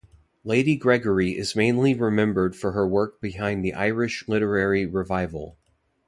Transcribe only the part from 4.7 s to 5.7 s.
Revival.